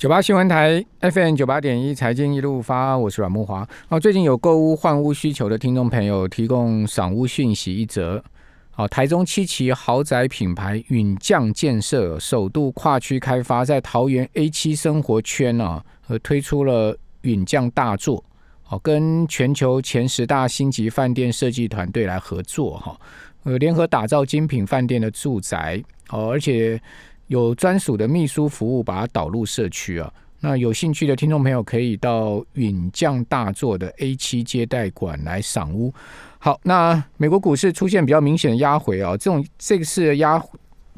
[0.00, 3.68] 九八新闻台 FM 九八点一财经一路发，我是阮木华。
[3.90, 8.24] 哦，最近有购物换屋需求的听众朋友提供赏屋讯息一则。
[8.70, 18.24] 好，台中七期豪宅品牌允将建设首度跨区开发，在桃园 A 七生活圈啊，呃推出了允将大作。
[18.62, 22.98] 好，跟全球前十大星级饭店设计团队来合作哈，
[23.42, 25.84] 呃，联合打造精品饭店的住宅。
[26.08, 26.80] 哦，而且。
[27.30, 30.12] 有专属的秘书服务，把它导入社区啊。
[30.40, 35.94] 那有兴趣的听众朋友可以到允将大作的 A 七接待馆来赏屋。
[36.40, 40.42] 好，那美国股市出现比较明显的压回啊，这种这个是压，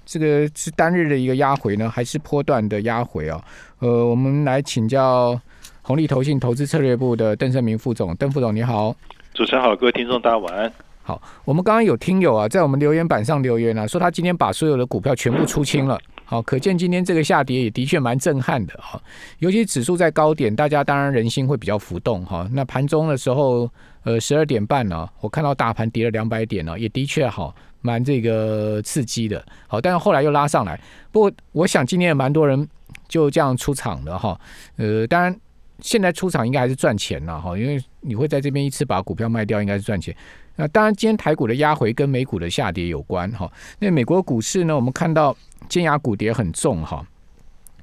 [0.06, 3.44] 这个是单日的一个压回呢，还是波段的压回啊？
[3.80, 5.38] 呃，我们来请教
[5.82, 8.96] 红利投信投资策略部的邓胜明副总，邓副总你好，
[9.34, 10.72] 主持人好，各位听众大家晚安。
[11.02, 16.00] 好，我们刚刚有听友啊，在我们留言板上留言啊，说他今天把所有的股票全部出清了。
[16.32, 18.98] 好，可见今天这个下跌也的确蛮震撼的哈。
[19.40, 22.48] 尤其指数在高点，大家当然人心会比较浮动哈。
[22.52, 23.70] 那盘中的时候，
[24.04, 29.44] 呃，十二点半呢，我看到大盘跌了两百点呢，也的确好蛮这个刺激的。
[29.66, 30.80] 好，但是后来又拉上来。
[31.10, 32.66] 不过我想今天也蛮多人
[33.08, 34.40] 就这样出场的哈。
[34.76, 35.38] 呃，当然
[35.82, 40.16] 现在出场应该还是赚钱了哈，因为你会在这边一次把股票卖掉，应该是赚钱。
[40.56, 43.50] 那当然，今天台股的压回跟美股的下跌有关哈。
[43.78, 45.36] 那美国股市呢，我们看到
[45.68, 47.04] 尖牙股跌很重哈，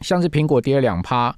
[0.02, 1.36] 像是苹果跌了两趴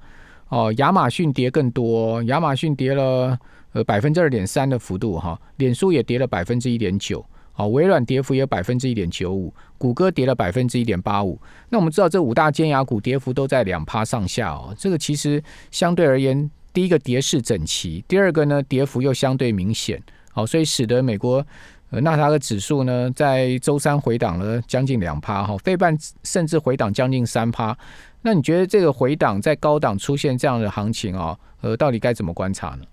[0.50, 3.38] 哦，亚马逊跌更多，亚马逊跌了
[3.72, 11.40] 呃百分之二点三的幅度哈，脸书也跌了百分之一点九，好，微软跌幅也有百分之一点九五，谷歌跌了百分之一点八五。
[11.70, 20.02] 那我们知道这五大尖牙股跌幅都在两趴上下哦，这个其实相对而言，第一个跌势整齐，第二个呢跌幅又相对明显。
[20.32, 21.46] 好，所以使得美国
[21.90, 27.78] 呃纳斯达克指数呢，在周三回档了将近两趴哈，费半甚至回档将近三趴。
[28.22, 32.86] 那你觉得这个回档在高档出现这样的行情啊，呃，到底该怎么观察呢？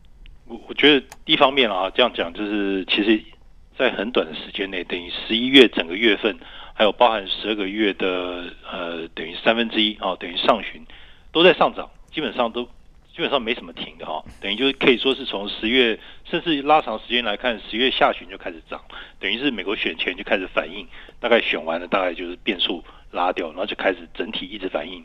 [0.47, 3.23] 我我觉得一方面啊，这样讲就是，其实，
[3.79, 6.37] 在很短的时间内，等于十一月整个月份，
[6.75, 10.85] 还有包含十二个月的呃，等于三分之一啊，等于上旬
[11.33, 12.69] 都在上涨，基本上都。
[13.11, 15.99] 基本上没什么停的哈，等于就是可以说是从十月，
[16.31, 18.81] 甚至拉长时间来看，十月下旬就开始涨，
[19.19, 20.87] 等于是美国选前就开始反应，
[21.19, 25.05] 大概选完了，大概就是变数拉掉，然后就开始整体一直反应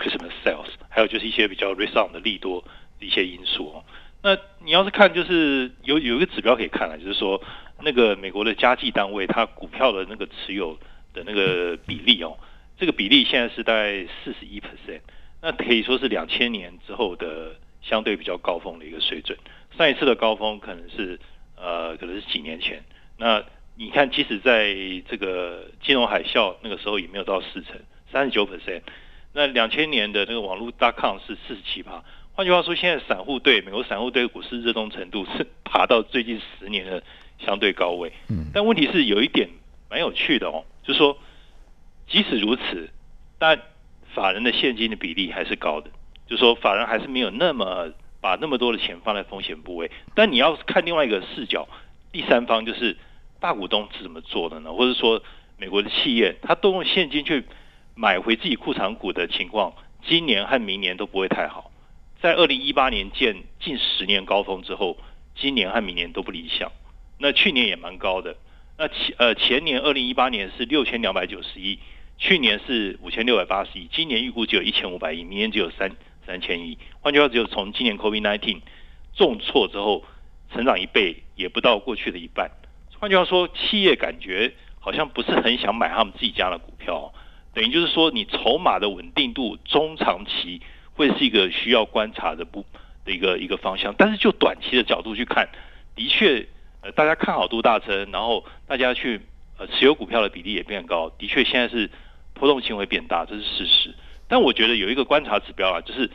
[0.00, 2.60] Christmas sales，还有就是一些比较 resound 的利多
[2.98, 3.84] 的一些因素哦。
[4.20, 7.40] 那你要是看，就是有有一个指标可以看了，就是说
[7.80, 10.78] 那个美国的家计单位它股票的那个持有
[11.12, 12.36] 的那个比例哦，
[12.78, 15.00] 这个比例现在是大概四十一 percent。
[15.42, 19.36] 那可以说是两千年之后的相对比较高峰的一个水准。
[19.76, 21.18] 上一次的高峰可能是
[21.56, 22.82] 呃，可能是几年前。
[23.18, 23.44] 那
[23.76, 24.74] 你看，即使在
[25.08, 27.78] 这个金融海啸那个时候也没有到四成，
[28.10, 28.82] 三十九 percent。
[29.32, 32.02] 那两千年的那个网络大抗是四十七趴。
[32.32, 37.02] 换句话说，现在散户对美国散户对股市热衷程度是爬到最近十年的
[37.38, 38.12] 相对高位。
[38.28, 38.50] 嗯。
[38.52, 39.48] 但问题是有一点
[39.90, 41.18] 蛮有趣的哦，就是说，
[42.08, 42.90] 即使如此，
[43.38, 43.60] 但
[44.14, 45.90] 法人的现金的比例还是高的，
[46.26, 49.90] 就说法人还是没有那么把那么多的钱放在风险部位。
[50.14, 51.68] 但你要看另外一个视角，
[52.12, 52.96] 第三方就是
[53.40, 54.72] 大股东是怎么做的呢？
[54.72, 55.22] 或者说
[55.58, 57.44] 美国的企业，他动用现金去
[57.94, 59.74] 买回自己库藏股的情况，
[60.06, 61.70] 今年和明年都不会太好。
[62.20, 64.96] 在二零一八年见近十年高峰之后，
[65.34, 66.72] 今年和明年都不理想。
[67.24, 68.36] 那去年也蛮高的，
[68.76, 71.78] 那前呃前年二零一八年是六千两百九十亿。
[72.18, 75.90] 去年是五千六百八十亿，今年预估只有一千五百亿，明年只有三
[76.26, 76.76] 三千亿。
[77.00, 78.60] 换句话只有从今年 COVID nineteen
[79.14, 80.04] 重挫之后，
[80.52, 82.50] 成长一倍也不到过去的一半。
[83.00, 87.14] 换句话说，企业感觉好像不是很想买他们自己家的股票，
[87.54, 90.60] 等于就是说，你筹码的稳定度中长期
[90.92, 92.66] 会是一个需要观察的不
[93.06, 93.94] 的一个一个方向。
[93.96, 95.48] 但是就短期的角度去看，
[95.96, 96.46] 的确，
[96.84, 99.20] 呃，大家看好度大增，然后大家去
[99.58, 101.90] 呃持有股票的比例也变高，的确现在是。
[102.36, 103.94] 波动性会变大，这是事实。
[104.26, 106.10] 但我觉得有一个观察指标啊，就是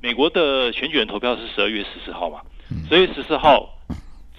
[0.00, 2.42] 美国的选举人投票是十二月十四号嘛，
[2.88, 3.68] 十二月十四号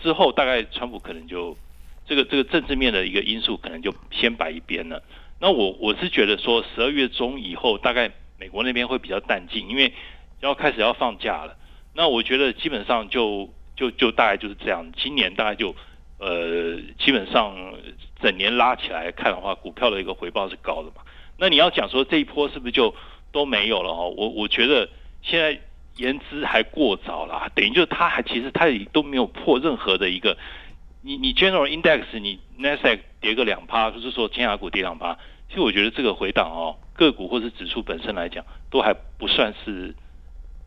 [0.01, 1.56] 之后，大概川普可能就
[2.07, 5.04] 这个这个政治面的一个因素可能就先摆一边了。
[5.42, 8.09] 那我我是觉得说，十二月中以后，大概
[8.39, 9.94] 美国那边会比较淡静，因为
[10.39, 11.57] 要开始要放假了。
[11.94, 15.75] 那我觉得基本上就就就大概就是这样，今年大概就
[16.19, 17.56] 呃基本上
[18.22, 21.04] 整年拉起来看的话，股票的一个回报是高的嘛。
[21.38, 22.95] 那你要讲说这一波是不是就
[23.31, 24.13] 都没有了哦？
[24.16, 24.89] 我我觉得
[25.22, 25.60] 现在
[25.98, 30.38] 言之还过早了，等于就是它还其实它也都没有破任何的一个，
[31.01, 35.18] 你你 general index 你 nasdaq 跌个两趴，就是说尖牙股跌两趴，
[35.50, 39.94] 其实我觉得这个回档哦，个股或是指数本身来讲都还不算是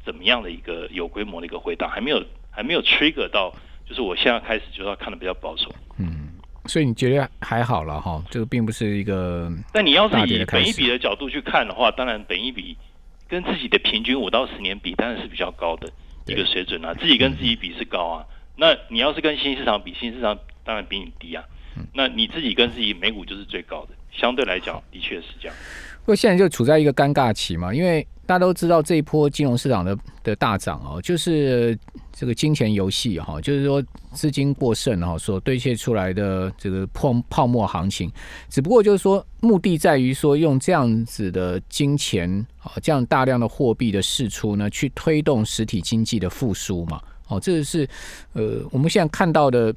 [0.04, 2.22] 怎么样的一个有规模的一个回档，还没有
[2.58, 3.54] 还没有 trigger 到，
[3.86, 5.72] 就是我现在开始就是要看的比较保守。
[5.96, 6.30] 嗯，
[6.66, 9.48] 所以你觉得还好了哈，这个并不是一个。
[9.72, 12.76] 但你要是以本一比的角度去看的话，当然本一比
[13.28, 15.88] 跟自己的平均五到十年比，当然是比较高的
[16.26, 16.92] 一个水准啊。
[16.94, 18.26] 自己跟自己比是高啊，
[18.56, 21.44] 那你要是跟新市场比，新市场当然比你低啊。
[21.94, 25.56] 那你自己跟自己美股就是最高的，相对来讲的确是这样。
[26.04, 31.78] 不过现在就处在一个尴尬期嘛，因为大家都知道这一波金融市场的的大涨哦，就是
[32.10, 33.82] 这个金钱游戏哈，就是说
[34.12, 38.10] 资金过剩哈所兑现出来的这个泡泡沫行情，
[38.48, 46.98] 只不过就是说目的在于说用这样子的金钱啊，这样大量的货币的释出呢，去推动实体经济的复苏嘛。
[47.26, 47.86] 哦，这是
[48.32, 49.74] 呃我们现在看到的。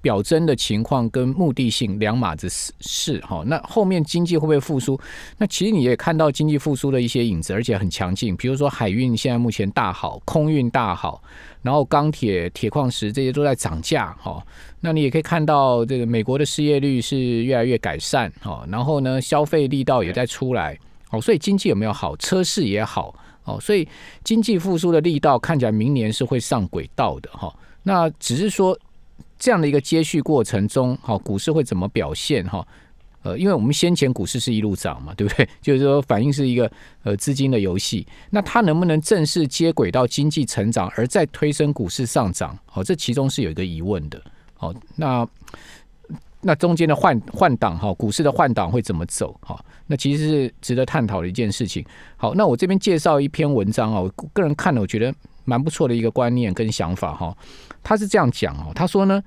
[0.00, 4.98] 表征的情况跟目的性两码子事事哈，那后面经济会不会复苏？
[5.38, 8.36] 那其实你也看到经济复苏的一些影子，而且很强劲。
[8.36, 11.20] 比如说海运现在目前大好，空运大好，
[11.62, 14.40] 然后钢铁、铁矿石这些都在涨价哈。
[14.80, 20.78] 那你也可以看到这个美国的失业率是越来越改善哈，然后呢消费力道也在出来
[21.10, 22.16] 哦，所以经济有没有好？
[22.16, 23.12] 车市也好
[23.42, 23.88] 哦，所以
[24.22, 27.52] 经济复苏的力道看起来明年是会上轨道的哈。
[27.82, 28.78] 那只是说。
[29.38, 32.44] 这样的一个接续过程中，哈，股市会怎么表现？
[32.46, 32.66] 哈，
[33.22, 35.48] 呃，因为我们先前股市是一路涨嘛，对不对？
[35.60, 36.70] 就是说反映是一个
[37.02, 42.58] 呃资金的游戏，那它能不能正式接轨到经济成长，而再推升股市上涨？
[42.72, 44.22] 哦，这其中是有一个疑问的。
[44.58, 45.26] 哦，那
[46.40, 49.34] 那中间的换换挡哈，股市的换挡会怎么走？
[49.42, 51.84] 哈，那其实是值得探讨的一件事情。
[52.16, 55.14] 好，那我这边介绍一篇文章啊，我个人看了，我觉得。
[55.44, 57.36] 蛮不错的一个观念跟想法哈，
[57.82, 59.22] 他是这样讲哦，他说呢，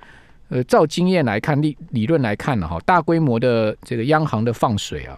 [0.50, 5.18] 呃，照经验来看，理理论来看呢哈，大规模的这个央行的放水啊，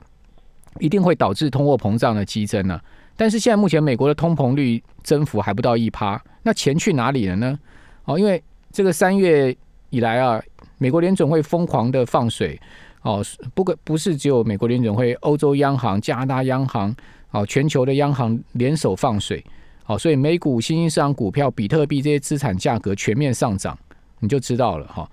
[0.80, 2.80] 一定会导致通货膨胀的激增呢。
[3.16, 7.60] 但是现在目前美国的通膨率增幅还不到一趴，那钱去哪里了呢？
[8.06, 8.42] 哦，因为
[8.72, 9.56] 这个三月
[9.90, 10.42] 以来啊，
[10.78, 12.60] 美国联总会疯狂的放水
[13.02, 13.24] 哦，
[13.54, 16.96] 不过不是只有美国联总会，欧洲央行、加拿大央行
[17.32, 19.44] 哦，全球的央行联手放水。
[19.90, 23.76] 好，所以美股、新兴市场股票、比特币这些资产价格全面上涨，
[24.20, 25.10] 你就知道了哈。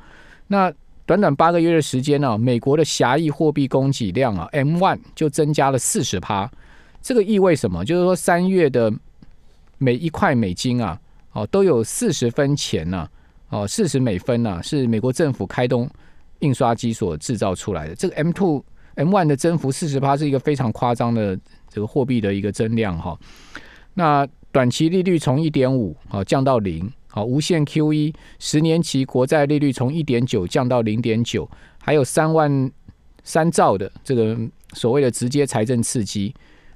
[0.48, 0.70] 那
[1.06, 6.50] 短短八个月的时间呢，美国的狭义货币供给量啊，M one 就增加了四十趴。
[7.00, 7.82] 这个意味什么？
[7.86, 8.92] 就是说三月的
[9.78, 11.00] 每一块美金啊，
[11.32, 13.08] 哦，都有四十分钱呢，
[13.48, 15.88] 哦，四十美分呢，是美国政府开动
[16.40, 17.94] 印刷机所制造出来的。
[17.94, 18.62] 这个 M two
[18.96, 21.34] M one 的增幅四十趴是一个非常夸张的
[21.70, 23.18] 这个货币的一个增量哈。
[23.94, 31.46] 那短期利率从一点五好降到零好，无限 QE，十年期国债利率从一点九降到零点九，
[31.82, 32.72] 还有三万
[33.22, 34.34] 三兆的这个
[34.72, 36.34] 所谓的直接财政刺激，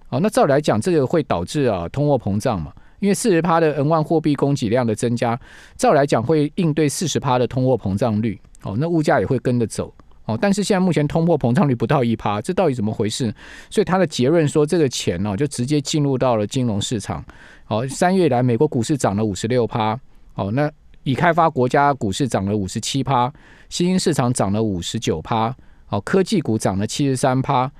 [0.09, 2.71] 好，那照理来讲，这个会导致啊通货膨胀嘛？
[2.99, 5.41] 因为四十趴的 N 万货币供给量的增加，
[5.79, 9.91] 照理来讲会应对四十趴的通货膨胀率，哦，那物价也会跟着走。
[10.31, 13.35] 哦，但是现在目前通货膨胀率不到一趴，这到底怎么回事？
[13.69, 17.25] 所以他的结论说，这个钱呢就直接进入到了金融市场。
[17.67, 19.99] 哦，三月以来美国股市涨了五十六趴，
[20.35, 20.71] 哦，那
[21.03, 23.33] 已开发国家股市涨了五十七趴，
[23.69, 25.53] 新兴市场涨了五十九趴，
[25.89, 27.71] 哦，科技股涨了七十三趴，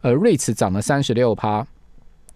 [0.00, 1.66] 呃，瑞驰涨了三十六趴，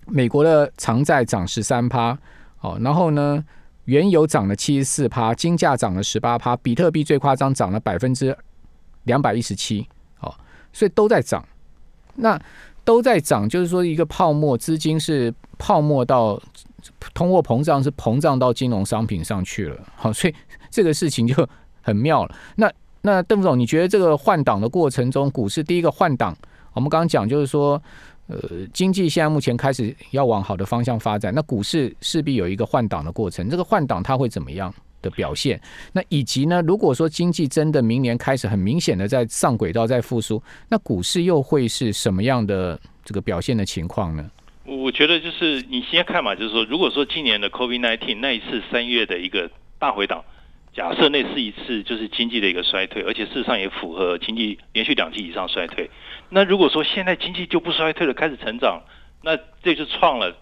[0.07, 2.19] 美国的长债涨十三趴，
[2.61, 3.43] 哦，然后呢，
[3.85, 8.37] 原油涨了七十四趴，金价涨了十八趴，比特币最夸张涨了百分之。
[9.07, 9.85] 两百一十七，
[10.21, 10.33] 哦，
[10.73, 11.45] 所以都在涨，
[12.15, 12.41] 那
[12.85, 16.41] 都在涨，就是说一个泡沫资金是泡沫到
[17.15, 20.35] 通货膨胀是膨胀到金融商品上去了，好， 所以
[20.71, 21.49] 这个事情就
[21.81, 22.35] 很妙了。
[22.57, 22.71] 那
[23.03, 26.37] 那邓总，你觉得这个换挡的过程中，股市第一个换挡，
[26.75, 27.81] 我们刚刚讲就是说，
[28.27, 28.39] 呃，
[28.73, 34.73] 经济现在目前开始要往好的方向发展，那股市势必有一个换挡的过程，这个换挡它会怎么样？
[35.07, 35.61] 的表现，
[35.93, 36.61] 那以及呢？
[36.67, 44.29] 如果说经济真的明年开始很明显的在上轨道在复苏，那股市又会是什么样的这个表现的情况呢？
[44.65, 49.49] 我觉得就是你先看嘛，就是说，如果说今年的 COVID-19 那一次三月的一个
[49.79, 50.25] 大回档，
[50.75, 55.89] 假设那是一次就是经济的一个衰退，而且事实上也符合经济连续两季以上衰退。
[56.31, 58.83] 那如果说现在经济就不衰退了，开始成长，
[59.23, 60.37] 那这就创了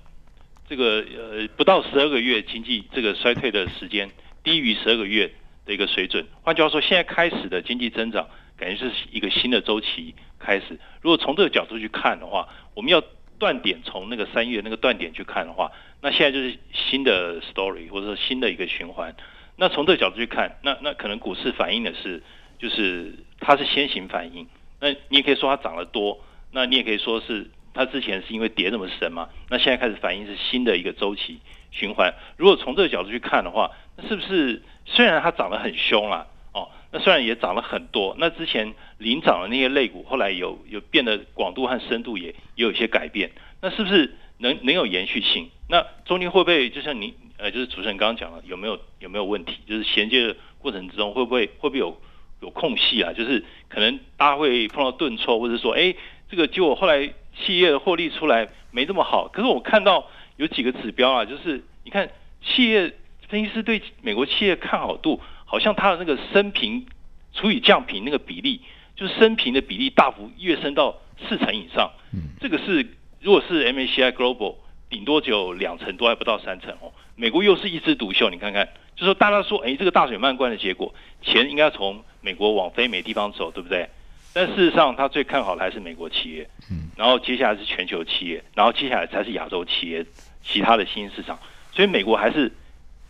[0.67, 4.09] 这个呃不到十二个月经济这个衰退的时间。
[4.45, 5.33] 低于十二个月
[5.67, 10.79] 的一个水准，换句话说，现在开始的经济增长，感觉是一个新的周期开始。
[11.01, 13.03] 如果从这个角度去看的话，我们要
[13.39, 15.73] 断点从那个三月那个断点去看的话，
[16.03, 19.17] 那现在就是新的 story 或者说新的一个循环。
[19.57, 22.23] 那从这个角度去看，那那可能股市反映的是，
[22.59, 24.47] 就是它是先行反应。
[24.81, 26.21] 那你也可以说它涨得多，
[26.53, 32.13] 那你也可以说是它之前是因为跌那么深嘛，那现在开始反映是新的一个周期循环。
[32.37, 45.51] 如果从这个角度去看的话，那是不是虽然它涨得很凶啦，哦，那虽然也涨了很多，那之前领涨的那些类股后来有有变得广度和深度也也有一些改变，那是不是能能有延续性？
[45.69, 49.59] 那中间会不会就像您呃，就是主持人刚刚讲了，有没有有没有问题？
[49.67, 51.97] 就是衔接的过程之中会不会会不会有
[52.41, 53.13] 有空隙啊？
[53.13, 55.95] 就是可能大家会碰到顿挫，或者说哎，
[56.31, 57.13] 这个结果后来。
[57.37, 62.09] 企业的获利出来没这么好，可是我看到有几个指标啊，就是你看
[62.41, 62.95] 企业
[63.29, 66.87] 分析师对美国企业看好度，好像它的那个升平
[67.33, 68.61] 除以降平那个比例，
[68.97, 70.97] 就是升平的比例大幅跃升到
[71.29, 71.91] 四成以上。
[72.13, 72.87] 嗯，这个是
[73.21, 74.57] 如果是 M A C I Global，
[74.89, 76.93] 顶多只有两成多还不到三成哦。
[77.17, 83.89] 美国又是一枝独秀，你看看，就说大家说，哎，这个大水漫灌的结果，钱应该从美国往非美地方走，对不对？
[84.33, 90.05] 但事实上，他最看好的还是美国企业，嗯，然后接下来是全球企业，然后接下来才是亚洲企业，
[90.43, 91.39] 其他的新兴市场。
[91.73, 92.53] 所以美国还是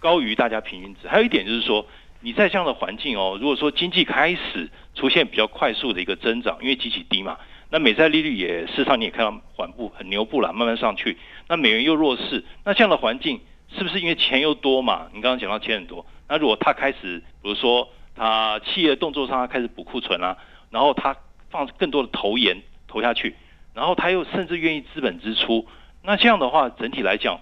[0.05, 1.09] 高于大家平均值。
[1.09, 1.87] 还有一点就是说，
[2.21, 7.39] 你在这样的环境哦，如果说经济开始出现比较快速的一个增长，因为极其低嘛，
[7.71, 11.17] 那美债利率也事实上你也看到缓步很牛步了，慢慢上去。
[11.49, 13.41] 那美元又弱势，那这样的环境
[13.75, 15.09] 是不是因为钱又多嘛？
[15.15, 20.37] 你刚刚讲到钱很多，那如果他开始，比如说他企业动作上他开始补库存啊。
[20.71, 21.17] 然后他
[21.51, 23.37] 放更多的投研投下去，
[23.75, 25.67] 然后他又甚至愿意资本支出，
[26.03, 27.39] 那这样的话，整体来讲，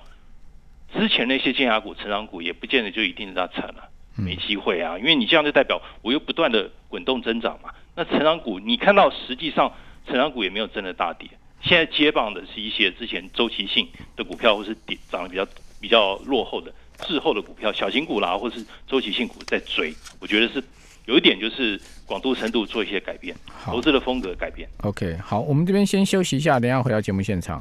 [0.94, 7.70] 之前那些尖牙股、成长股也不见得就一定是他惨了，没机会啊，因为你这样就代表我又不断的滚动增长嘛。
[7.94, 9.72] 那成长股你看到实际上
[10.06, 11.28] 成长股也没有真的大跌，
[11.62, 15.46] 现在接棒的是一些之前周期性的股票，或是跌涨得比较
[15.80, 20.62] 比较落后的滞后的股票，小型股啦，或是周期性股在追，我觉得是。
[21.06, 23.34] 有一点就是广度、深度做一些改变，
[23.64, 24.68] 投资的风格改变。
[24.82, 27.60] OK，好，我们这边先休息一下，等下回到节目现场。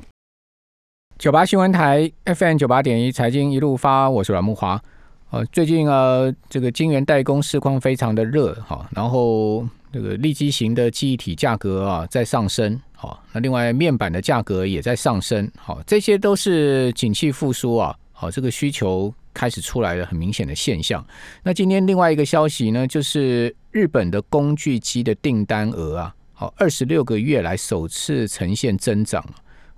[1.21, 4.81] 九八新闻台 FM 九八点一财经一路发，我是阮木华。
[5.29, 9.63] 呃，最近呃，这个晶圆代工市况非常的热哈，然后
[9.93, 19.13] 这个立基型的记忆体价格啊在上升，好，那另外面板的价格也在上升，好，这些都是景气复苏啊，好，这个需求。
[19.31, 21.05] 开始出来了很明显的现象。
[21.43, 29.23] 那今天另外一个消息呢，就是日本的工具机的订单额啊，好，二十六个月来首次呈现增长。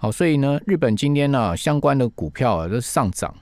[0.03, 3.33] 好，所以呢，日本今天呢相关的股票啊都上涨。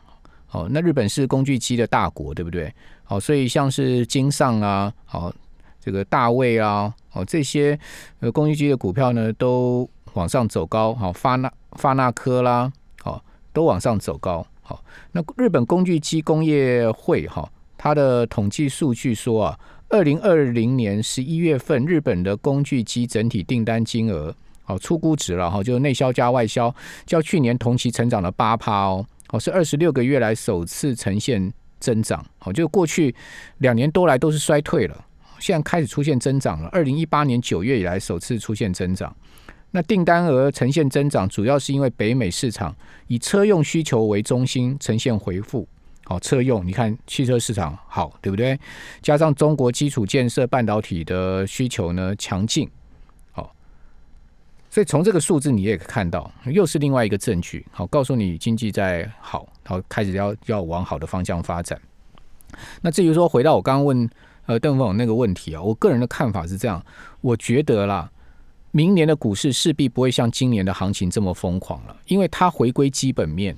[0.46, 2.72] 好，那日本是工具机的大国，对不对？
[3.03, 5.34] 好，所以像是金上啊，好，
[5.80, 7.80] 这个大卫啊，好这些
[8.20, 10.94] 呃工具机的股票呢都往上走高。
[10.94, 14.46] 好，发那发那科啦，好，都往上走高。
[14.62, 24.36] 好那日本工具机工业会哈，它的统计数据说啊，二零二零年十一月份日本的工具机整体订单金额，
[24.71, 26.73] 好出估值了哈，就是内销加外销，
[27.05, 33.13] 较去年同期成长了八趴哦，哦是二十六个月来首次呈现增长，好就过去
[33.57, 35.05] 两年多来都是衰退了，
[35.39, 39.13] 现在开始出现增长了，二零一八年九月以来首次出现增长。
[39.71, 42.73] 那订单额呈现增长，主要是因为北美市场
[43.07, 45.67] 以车用需求为中心呈现回复。
[46.05, 48.57] 好，车用你看汽车市场好，对不对？
[49.01, 52.69] 加上中国基础建设半导体的需求呢强劲，
[54.71, 57.63] 所以从这个数字你也可以看到，又是另外一个证据。
[57.71, 61.79] 好，告诉你经济在好，好开始要要往好的方向发展。
[62.81, 64.09] 那至于说回到我刚刚问
[64.45, 66.83] 呃邓凤那个问题啊，我个人的看法是这样，
[67.19, 68.09] 我觉得啦。
[68.73, 73.53] 明年的股市势必不会像今年的行情这么疯狂了，因为它回归基本面。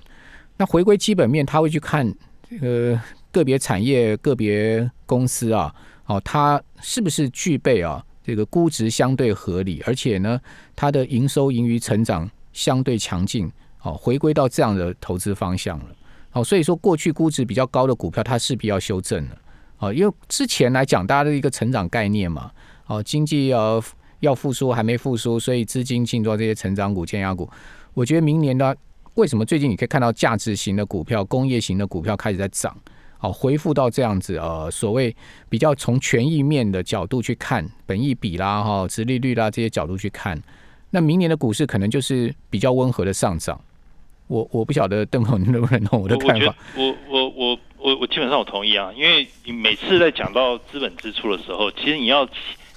[0.57, 2.11] 那回归基本面，他会去看
[2.49, 2.99] 这个
[3.31, 5.71] 个别产业、个别公司啊，
[6.07, 10.39] 哦，它是不是具备啊这个估值相对合理，而且呢，
[10.75, 13.51] 它的营收盈余成长相对强劲，
[13.81, 15.85] 哦，回归到这样的投资方向了。
[16.31, 19.37] 哦，所以说过去估值比较高的股票，它势必要修正了。
[19.79, 22.51] 哦，因为之前来讲，大家的一个成长概念嘛，
[22.87, 23.83] 哦，经济要。
[24.19, 27.49] 要复苏还没复苏，所以资金进入这些成长股、尖牙股。
[27.93, 28.73] 我觉得明年呢，
[29.15, 32.73] 为什么最近你可以看到价值型的股票、工业型的股票开始在涨？
[33.23, 35.15] 好，恢复到这样子，呃，所谓
[35.47, 40.37] 比较从权益面的角度去看，本益比啦、哈、殖利率啦这些角度去看，
[40.89, 43.57] 那明年的股市可能就是比较温和的上涨。
[44.27, 46.53] 我我不晓得邓总你能不能懂我的看法？
[46.75, 52.27] 我我我我我基本上我同意啊，因为你每次在讲到资本支出的时候，其实你要。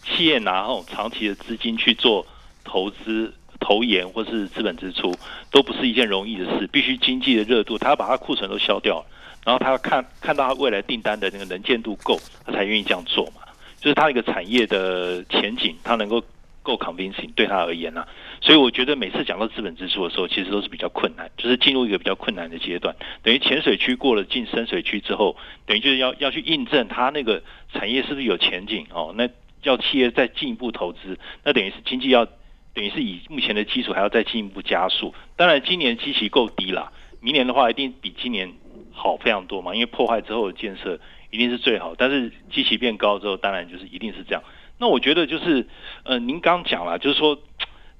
[0.08, 2.24] 企业拿那种长期的资金去做
[2.62, 5.12] 投资、投研或是资本支出，
[5.50, 6.68] 都不是一件容易的事。
[6.68, 9.04] 必须经济的热度，他要把他库存都消掉，
[9.46, 13.42] 然后他要看看到他未来订单的那个能见度够，他才愿意这样做嘛。
[13.78, 16.20] 就是他一个产业的前景，他能够
[16.64, 18.04] 够 convincing 对他而言呐。
[18.40, 22.92] 所以我觉得每次讲到资本支出的时候，其实都是比较困难，就是进入一个比较困难的阶段。
[23.22, 27.40] 等于浅水区过了进深水区之后，等于就是要要去印证它那个
[27.72, 29.14] 产业是不是有前景哦。
[29.16, 29.28] 那
[29.62, 32.26] 要企业再进一步投资，那等于是经济要
[32.74, 35.14] 等于是以目前的基础还要再进一步加速。
[35.36, 38.52] 当然今年基期够低了，明年的话一定比今年
[38.96, 40.98] 好非常多嘛，因为破坏之后的建设
[41.30, 41.94] 一定是最好。
[41.96, 44.42] 但是机器变高之后，当然就是一定是这样。
[44.78, 45.68] 那我觉得就是，
[46.04, 47.38] 呃，您刚讲了，就是说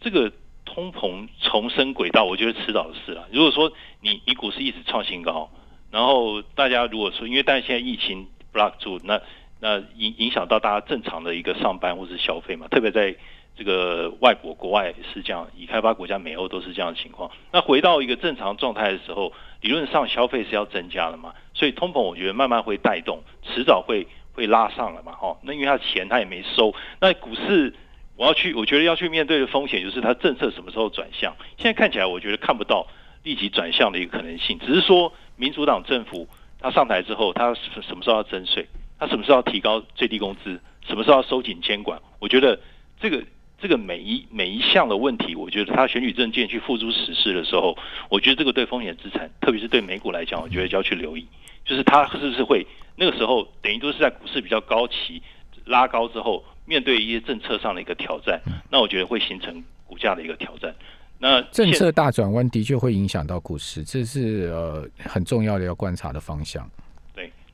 [0.00, 0.32] 这个
[0.64, 3.28] 通膨重生轨道，我觉得迟早的事了。
[3.30, 5.50] 如果说你你股市一直创新高，
[5.90, 9.20] 然后大家如果说，因为但现在疫情 block 住，那
[9.60, 13.14] 那影影响到大家正常的一个上班或是消费嘛，特别在
[13.56, 17.30] 这个外国国外是这样，已开发国家美欧都是这样的情况。
[17.52, 24.06] 那回到一个正常状态的时候，理论上消费是要增加的嘛，所以通膨我觉得慢慢会带动，迟早会。
[24.36, 25.12] 会拉上了嘛？
[25.12, 26.74] 哈，那因为他钱他也没收。
[27.00, 27.74] 那股市
[28.16, 31.34] 我要去，我觉得要去面对的风险就是它政策什么时候转向。
[31.56, 32.86] 现在看起来，我觉得看不到
[33.22, 34.58] 立即转向的一个可能性。
[34.58, 36.28] 只是说，民主党政府
[36.60, 38.68] 他上台之后，他什么时候要征税？
[38.98, 40.60] 他什么时候要提高最低工资？
[40.86, 42.00] 什么时候要收紧监管？
[42.18, 42.58] 我觉得
[43.00, 43.22] 这个
[43.60, 47.76] 这个每一每一项的问题，我觉得他选举证件去付诸实施的时候，
[48.08, 51.26] 我觉得这个对风险资产，特别是对美股来讲，我觉得就要去留意，
[51.64, 52.66] 就是他是不是会。
[52.98, 55.20] 那个时候等于都是在股市比较高期
[55.66, 60.74] 拉高之后，面对一些政策上的一个挑战，那我觉得会形成股价的一个挑战。
[61.18, 66.66] 那政策大转弯的确会影响到股市，这是呃很重要的要观察的方向。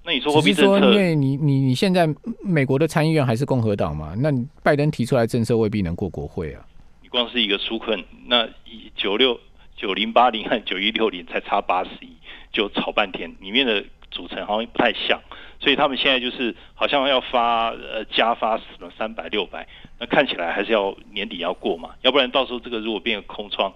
[0.03, 2.09] 对，那你说货币政策，因为你你你现在
[2.43, 4.15] 美国的参议院还是共和党嘛？
[4.19, 4.31] 那
[4.63, 6.65] 拜登提出来政策未必能过国会啊。
[7.03, 8.49] 你光是一个纾困，那
[8.95, 9.39] 九六
[9.77, 12.09] 九零八零和九一六零才差八十亿，
[12.53, 13.85] 就吵半天，里面的。
[14.15, 15.19] 组成好像不太像，
[15.59, 19.67] 所以他们现在就是好像要发呃加发什么三百六百，
[19.99, 23.73] 那看起来还是要年底要过嘛，要不然到时候这个如果变个空窗，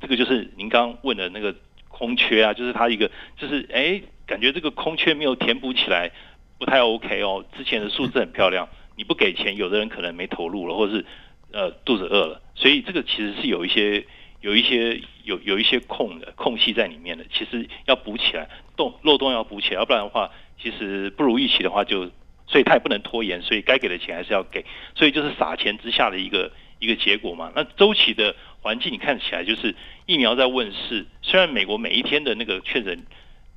[0.00, 1.52] 这个就是您刚问的那个
[1.88, 6.10] 空缺啊，就是它一个就是哎感觉这个空缺没有填补起来，
[6.58, 7.44] 不太 OK 哦。
[7.56, 11.04] 之前的数字很漂亮， 你不给钱，有的人可能没投入了，或者是
[11.52, 14.04] 呃肚子饿了，所以这个其实是有一些。
[14.42, 22.10] 有一些有有一些空的空隙在里面的，其实要补起来，洞漏洞要补起来，要不然的话，其实不如预期的话，就
[22.46, 27.50] 所以他也不能拖延，所以该给的钱还是要给，所以就是撒钱之下的一个一个结果嘛。
[27.56, 33.04] 那周期的环境你看起来就是疫苗在问世，虽然美国每一天的那个确诊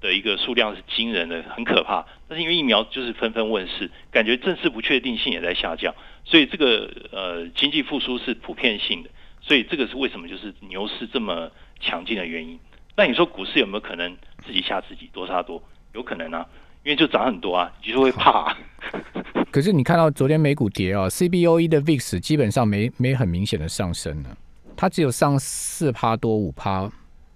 [0.01, 9.09] 的一个数量是惊人的，很可怕，但是因为疫苗就是纷纷问世，感觉政治不确定性也在下降，所以这个呃经济复苏是普遍性的。
[9.41, 12.59] 所以这个是为什么就是牛市这么强劲的原因。
[12.95, 15.63] 那你说股市有没有可能自己吓自己多杀多？
[15.93, 16.45] 有可能啊，
[16.83, 18.55] 因为就涨很多啊，你就会怕。
[19.49, 24.29] 可是你看到昨天美股跌啊，CBOE 的 VIX 基本上没没很明显的上升呢，
[24.75, 26.91] 它只有上四趴多五趴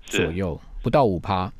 [0.06, 1.52] 左右，不到五趴。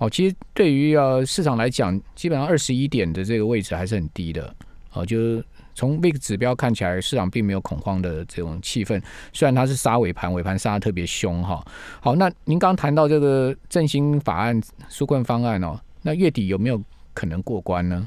[0.00, 4.52] 哦，其实对于呃市场来讲，基本上二十一点的这个位置还是很低的。
[4.92, 5.44] 哦，就是。
[5.72, 9.00] 从 VIX 指标看起来，市场并没有恐慌的这种气氛。
[9.32, 11.64] 虽然它是杀尾盘，尾盘杀的特别凶哈。
[12.02, 14.60] 好，那您刚谈到这个振兴法案、
[14.90, 16.82] 纾困方案哦，那月底有没有
[17.14, 18.06] 可能过关呢？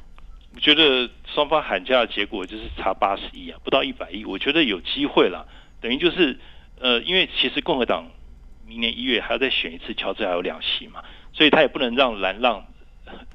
[0.53, 4.23] 我觉得双方喊价的结果就是差八十亿啊，不到一百亿。
[4.23, 5.47] 我觉得有机会了，
[5.81, 6.37] 等于就是
[6.79, 8.05] 呃，因为其实共和党
[8.67, 11.01] 明年一月还要再选一次，乔治还有两席嘛，
[11.33, 12.63] 所以他也不能让蓝浪。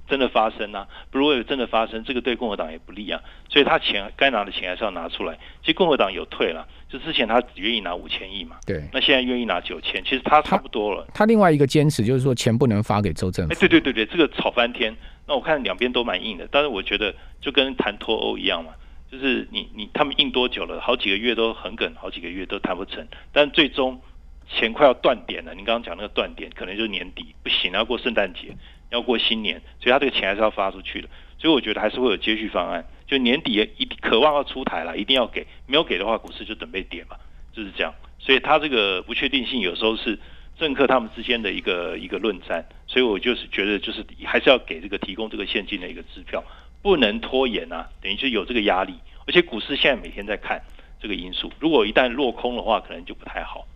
[0.08, 3.20] 真的发生啊，不如果有真的发生，这个对共和党也不利啊。
[3.50, 5.34] 所以他钱该拿的钱还是要拿出来。
[5.60, 8.82] 其实共和党有退了，就之前他只愿意拿五千亿嘛，对。
[8.90, 11.06] 那现在愿意拿九千，其实他差不多了。
[11.12, 13.52] 他另外一个坚持就是说钱不能发给州政府。
[13.52, 14.96] 哎，对对对对，这个吵翻天。
[15.26, 18.72] 那我看两边都蛮硬的，但是我觉得就跟谈脱欧一样嘛，
[19.12, 20.80] 就是你你他们硬多久了？
[20.80, 23.06] 好几个月都很梗，好几个月都谈不成。
[23.30, 24.00] 但最终
[24.48, 25.54] 钱快要断点了。
[25.54, 28.54] 你刚刚讲那个断点，可能就是年底不行，要过圣诞节。
[28.90, 31.08] 要过新年，所以他这个钱还是要发出去的，
[31.38, 32.82] 所以我觉得还是会有接续方案。
[33.06, 37.14] 就年底一渴望要出台了，一定要给，没有给的话，股市就准备跌嘛，
[37.52, 37.92] 就是这样。
[38.18, 40.18] 所以他这个不确定性有时候是
[40.58, 46.42] 政客他们之间的一个一个论战，所以我就是觉得就是还是要给这个提供这个现金的一个支票，
[46.80, 48.94] 不能拖延啊，等于就有这个压力。
[49.26, 50.62] 而且股市现在每天在看
[50.98, 53.66] 这个因素，如果一旦落空的话，可能就不太好。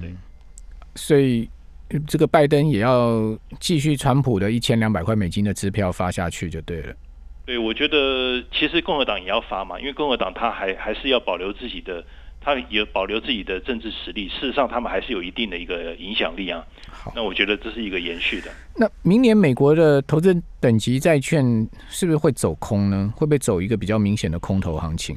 [0.00, 0.16] 嗯，
[0.94, 1.48] 所以。
[2.06, 6.94] 这个拜登也要继续川普的一千两百块美金的支票发下去就对了。
[7.44, 12.02] 对，我觉得其实共和党也要发嘛，因为共和党他还还是要保留自己的，
[12.40, 14.26] 他也保留自己的政治实力。
[14.30, 16.64] 事实上，他们还是有一定的一个影响力啊。
[16.88, 18.50] 好，那我觉得这是一个延续的。
[18.74, 21.44] 那明年美国的投资等级债券
[21.90, 23.12] 是不是会走空呢？
[23.14, 25.14] 会不会走一个比较明显的空头行情？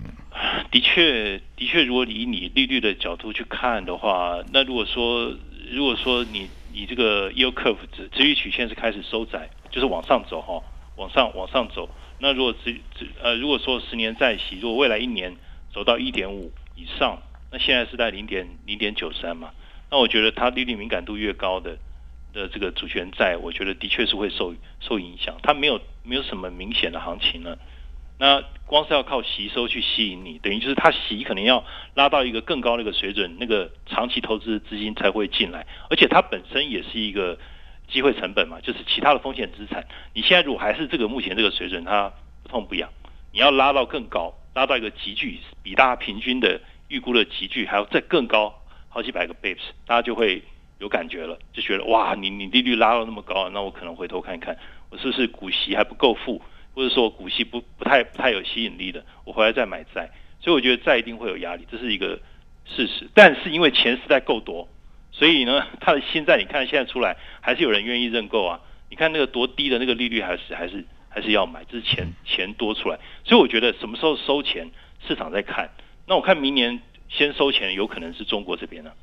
[0.71, 5.33] 的确，的确，如果以你利率的角度去看的话，那如果说，
[5.71, 10.61] 如果说你你这个 yield curve 值值域曲线是开始收窄，就是往上走哈，
[10.97, 11.89] 往上往上走。
[12.19, 15.35] 那如果值值呃，如果说十年再息，如果未来一年
[15.73, 19.51] 走到一点五以上，那现在是在零点零点九三嘛？
[19.89, 21.77] 那我觉得它利率敏感度越高的
[22.33, 25.37] 的这个主权债，我觉得的确是会受受影响。
[25.41, 27.57] 它没有没有什么明显的行情呢。
[28.17, 37.37] 那光是要靠吸收去吸引你，等于就是它吸可能要拉到一个更高的一个水准，那个长期投资资金才会进来，而且它本身也是一个
[37.87, 39.85] 机会成本嘛，就是其他的风险资产。
[40.13, 42.89] 你现在如果还是这个目前这个水准，它不痛不痒，
[43.31, 48.53] 你要拉到更高，拉到一个集聚比大家平均的预估的集聚还要再更高
[48.87, 50.41] 好几百个 bps，大家就会
[50.79, 54.57] 有感觉了，就觉得哇，你你利率拉到那么高，那我可能回头看看，
[54.89, 56.41] 我是不是股息还不够付？
[56.75, 60.11] 或者说股息不不太不太有吸引力的，我回来再买债，
[60.41, 62.19] 所以我觉得债一定会有压力，这是一个
[62.65, 63.09] 事实。
[63.13, 64.67] 但是因为钱实在够多，
[65.11, 68.59] 所以呢， 它的现在你看现在出来还是有人愿意认购啊。
[68.89, 72.99] 你看那个多低的那个利率，还是还是还是要买，这是钱钱多出来。
[73.23, 74.69] 所以我觉得什么时候收钱，
[75.07, 75.69] 市场在看。
[76.05, 78.93] 那我看明年先收钱，有可能是中国这边了。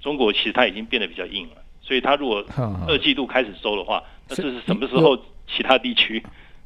[0.00, 2.44] 中国其实它已经变得比较硬了，所以它如果
[2.86, 5.16] 二季度开始收的话，那这是什么时候
[5.46, 6.22] 其他地区？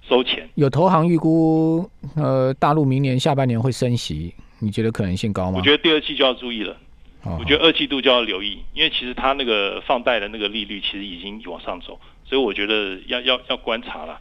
[0.08, 5.58] 收钱有投行预估，呃，大陆明年下半年会升息，你觉得可能性高吗？
[5.58, 6.76] 我觉得第二季就要注意了，
[7.24, 14.20] 我觉得二季度就要留意，因为其实它那个放贷的那个利率其实已经往上走，所以我觉得要要要观察了。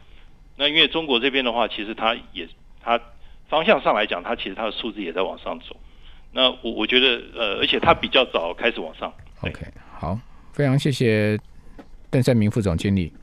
[0.57, 2.47] 那因为中国这边的话，其实它也
[2.81, 2.99] 它
[3.47, 5.75] 方向上来讲，它其实它的数字也在往上走。
[6.31, 9.13] 那我我觉得呃，而且它比较早开始往上。
[9.41, 9.65] OK，
[9.99, 10.17] 好，
[10.51, 11.39] 非常谢谢
[12.09, 13.13] 邓胜明副总经理。